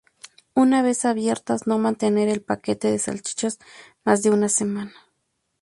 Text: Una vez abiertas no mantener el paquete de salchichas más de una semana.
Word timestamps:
Una 0.55 0.81
vez 0.81 1.05
abiertas 1.05 1.67
no 1.67 1.77
mantener 1.77 2.27
el 2.27 2.41
paquete 2.41 2.89
de 2.89 2.97
salchichas 2.97 3.59
más 4.03 4.23
de 4.23 4.31
una 4.31 4.49
semana. 4.49 4.93